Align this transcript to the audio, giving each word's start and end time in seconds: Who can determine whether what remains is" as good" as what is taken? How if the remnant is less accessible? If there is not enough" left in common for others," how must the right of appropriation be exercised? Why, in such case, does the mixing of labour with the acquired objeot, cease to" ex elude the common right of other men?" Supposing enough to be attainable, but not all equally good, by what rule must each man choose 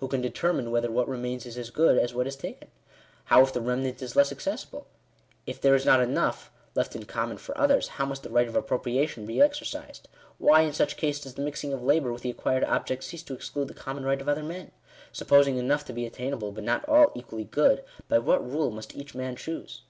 Who 0.00 0.08
can 0.08 0.20
determine 0.20 0.72
whether 0.72 0.90
what 0.90 1.06
remains 1.08 1.46
is" 1.46 1.56
as 1.58 1.70
good" 1.70 1.96
as 1.96 2.12
what 2.12 2.26
is 2.26 2.34
taken? 2.34 2.70
How 3.26 3.42
if 3.44 3.52
the 3.52 3.60
remnant 3.60 4.02
is 4.02 4.16
less 4.16 4.32
accessible? 4.32 4.88
If 5.46 5.60
there 5.60 5.76
is 5.76 5.86
not 5.86 6.00
enough" 6.00 6.50
left 6.74 6.96
in 6.96 7.04
common 7.04 7.36
for 7.36 7.56
others," 7.56 7.86
how 7.86 8.04
must 8.04 8.24
the 8.24 8.28
right 8.30 8.48
of 8.48 8.56
appropriation 8.56 9.26
be 9.26 9.40
exercised? 9.40 10.08
Why, 10.38 10.62
in 10.62 10.72
such 10.72 10.96
case, 10.96 11.20
does 11.20 11.34
the 11.34 11.42
mixing 11.42 11.72
of 11.72 11.84
labour 11.84 12.12
with 12.12 12.22
the 12.22 12.30
acquired 12.30 12.64
objeot, 12.64 13.04
cease 13.04 13.22
to" 13.22 13.34
ex 13.36 13.48
elude 13.54 13.68
the 13.68 13.74
common 13.74 14.02
right 14.04 14.20
of 14.20 14.28
other 14.28 14.42
men?" 14.42 14.72
Supposing 15.12 15.56
enough 15.56 15.84
to 15.84 15.92
be 15.92 16.04
attainable, 16.04 16.50
but 16.50 16.64
not 16.64 16.84
all 16.88 17.12
equally 17.14 17.44
good, 17.44 17.84
by 18.08 18.18
what 18.18 18.44
rule 18.44 18.72
must 18.72 18.96
each 18.96 19.14
man 19.14 19.36
choose 19.36 19.82